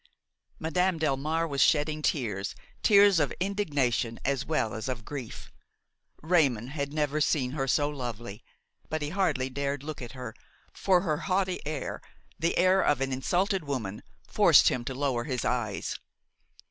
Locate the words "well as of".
4.47-5.05